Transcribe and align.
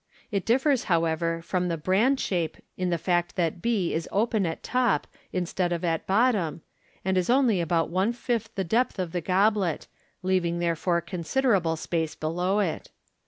It 0.31 0.47
differs, 0.47 0.85
however, 0.85 1.43
from 1.43 1.67
the" 1.67 1.77
bran 1.87 2.17
shape" 2.17 2.57
in 2.75 2.89
the 2.89 2.97
fact 2.97 3.35
that 3.35 3.61
b 3.61 3.93
is 3.93 4.09
open 4.11 4.47
at 4.47 4.63
top 4.63 5.05
instead 5.31 5.71
of 5.71 5.85
at 5.85 6.07
bottom, 6.07 6.63
and 7.05 7.19
is 7.19 7.29
only 7.29 7.61
about 7.61 7.91
one 7.91 8.11
fifth 8.11 8.49
the 8.55 8.63
depth 8.63 8.97
of 8.97 9.11
the 9.11 9.21
goblet, 9.21 9.85
leaving 10.23 10.57
therefore 10.57 11.01
considerable 11.01 11.75
space 11.75 12.15
below 12.15 12.57
it. 12.61 12.89